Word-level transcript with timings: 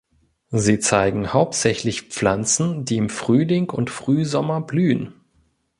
Sie 0.49 0.79
zeigen 0.79 1.31
hauptsächlich 1.31 2.07
Pflanzen, 2.07 2.85
die 2.85 2.97
im 2.97 3.07
Frühling 3.09 3.69
und 3.69 3.91
Frühsommer 3.91 4.59
blühen. 4.59 5.13